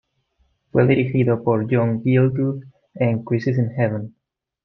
[0.71, 2.63] Fue dirigido por John Gielgud
[2.95, 4.15] en "Crisis in Heaven".